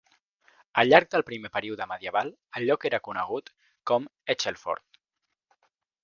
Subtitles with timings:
[0.83, 3.51] Al llarg del primer període medieval, el lloc era conegut
[3.91, 4.99] com Echelford.